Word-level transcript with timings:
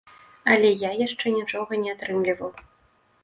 Але 0.53 0.69
я 0.83 0.89
яшчэ 1.01 1.33
нічога 1.35 1.79
не 1.83 1.93
атрымліваў. 1.95 2.51